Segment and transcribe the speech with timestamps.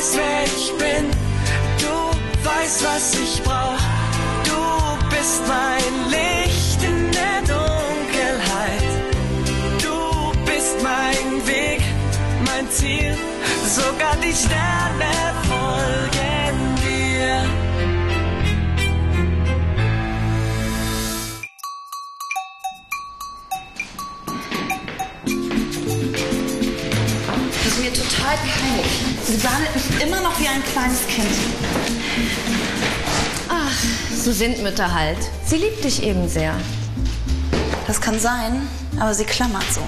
[0.00, 1.10] weißt, wer ich bin.
[1.78, 3.78] Du weißt, was ich brauch.
[4.44, 8.90] Du bist mein Licht in der Dunkelheit.
[9.82, 11.82] Du bist mein Weg,
[12.46, 13.14] mein Ziel.
[13.66, 15.12] Sogar die Sterne
[15.48, 17.44] folgen dir.
[27.52, 29.09] Das ist mir total peinlich.
[29.30, 31.28] Sie behandelt mich immer noch wie ein kleines Kind.
[33.48, 35.18] Ach, so sind Mütter halt.
[35.46, 36.52] Sie liebt dich eben sehr.
[37.86, 38.66] Das kann sein,
[38.98, 39.82] aber sie klammert so.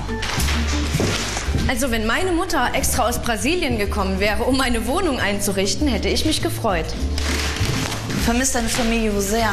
[1.66, 6.24] Also wenn meine Mutter extra aus Brasilien gekommen wäre, um meine Wohnung einzurichten, hätte ich
[6.24, 6.86] mich gefreut.
[8.24, 9.52] Vermisst deine Familie so sehr.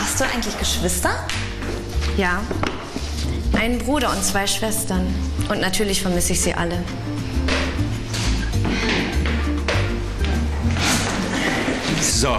[0.00, 1.10] Hast du eigentlich Geschwister?
[2.16, 2.40] Ja.
[3.60, 5.06] Einen Bruder und zwei Schwestern.
[5.50, 6.82] Und natürlich vermisse ich sie alle.
[12.18, 12.34] So.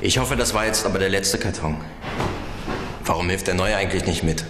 [0.00, 1.76] Ich hoffe, das war jetzt aber der letzte Karton.
[3.04, 4.46] Warum hilft der Neue eigentlich nicht mit?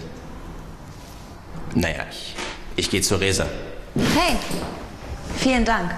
[1.75, 2.35] Naja, ich,
[2.77, 3.45] ich gehe zur Resa.
[3.95, 4.37] Hey,
[5.39, 5.93] vielen Dank.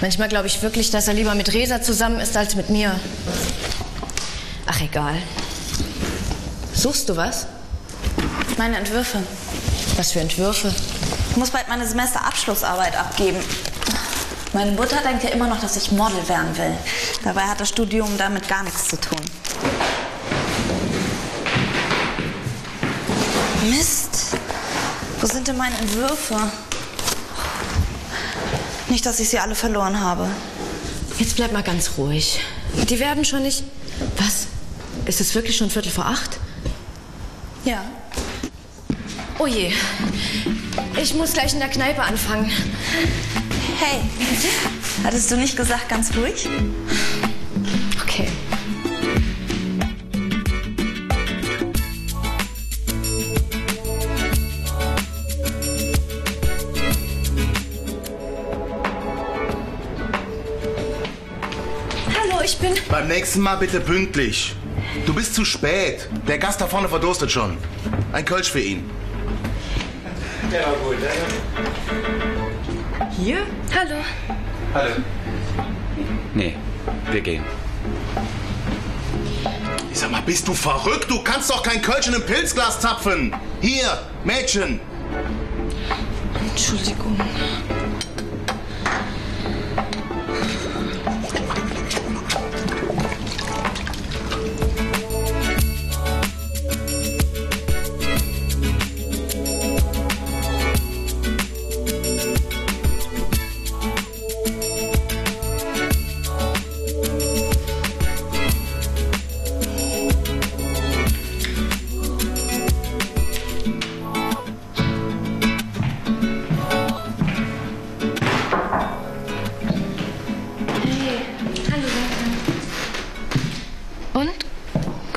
[0.00, 2.98] Manchmal glaube ich wirklich, dass er lieber mit Resa zusammen ist als mit mir.
[4.64, 5.16] Ach, egal.
[6.72, 7.46] Suchst du was?
[8.56, 9.18] Meine Entwürfe.
[9.98, 10.74] Was für Entwürfe?
[11.32, 13.38] Ich muss bald meine Semesterabschlussarbeit abgeben.
[14.52, 16.76] Meine Mutter denkt ja immer noch, dass ich Model werden will.
[17.24, 19.18] Dabei hat das Studium damit gar nichts zu tun.
[23.70, 24.36] Mist.
[25.22, 26.36] Wo sind denn meine Entwürfe?
[28.88, 30.28] Nicht, dass ich sie alle verloren habe.
[31.18, 32.40] Jetzt bleib mal ganz ruhig.
[32.90, 33.64] Die werden schon nicht.
[34.18, 34.48] Was?
[35.06, 36.38] Ist es wirklich schon Viertel vor acht?
[37.64, 37.82] Ja.
[39.42, 39.72] Oh je.
[41.02, 42.48] Ich muss gleich in der Kneipe anfangen.
[43.80, 44.00] Hey,
[45.02, 46.48] hattest du nicht gesagt ganz ruhig?
[48.00, 48.28] Okay.
[62.14, 62.74] Hallo, ich bin.
[62.88, 64.54] Beim nächsten Mal bitte pünktlich.
[65.04, 66.08] Du bist zu spät.
[66.28, 67.58] Der Gast da vorne verdurstet schon.
[68.12, 68.88] Ein Kölsch für ihn.
[70.52, 70.96] Der war gut,
[73.18, 73.46] Hier?
[73.74, 73.94] Hallo.
[74.74, 74.94] Hallo.
[76.34, 76.56] Nee,
[77.10, 77.42] wir gehen.
[79.90, 81.10] Ich sag mal, bist du verrückt?
[81.10, 83.34] Du kannst doch kein Kölsch in einem Pilzglas zapfen.
[83.62, 84.78] Hier, Mädchen.
[86.50, 87.18] Entschuldigung.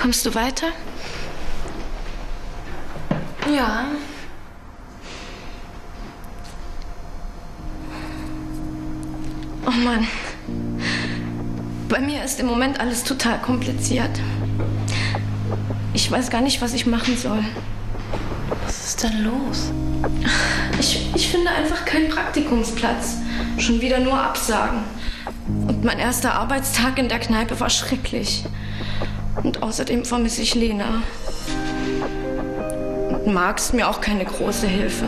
[0.05, 0.67] Kommst du weiter?
[3.51, 3.85] Ja.
[9.65, 10.05] Oh Mann.
[11.89, 14.11] Bei mir ist im Moment alles total kompliziert.
[15.95, 17.44] Ich weiß gar nicht, was ich machen soll.
[18.63, 19.71] Was ist denn los?
[20.79, 23.15] Ich, ich finde einfach keinen Praktikumsplatz.
[23.57, 24.83] Schon wieder nur Absagen.
[25.47, 28.44] Und mein erster Arbeitstag in der Kneipe war schrecklich.
[29.44, 31.03] Und außerdem vermisse ich Lena.
[33.25, 35.06] Und ist mir auch keine große Hilfe.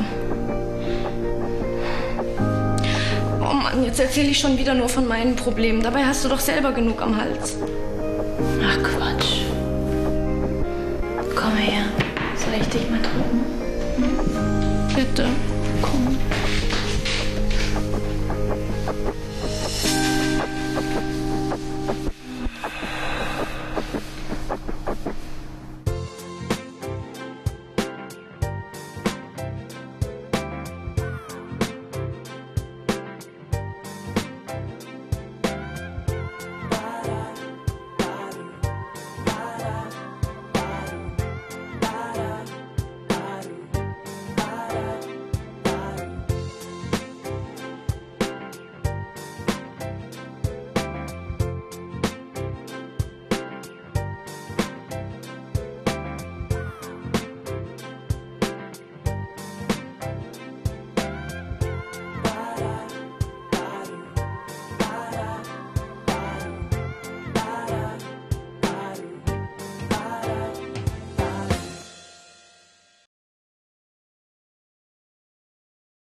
[3.39, 5.81] Oh Mann, jetzt erzähle ich schon wieder nur von meinen Problemen.
[5.81, 7.57] Dabei hast du doch selber genug am Hals.
[8.63, 9.41] Ach Quatsch.
[11.35, 11.83] Komm her.
[12.35, 13.45] Soll ich dich mal drücken?
[14.95, 15.27] Bitte.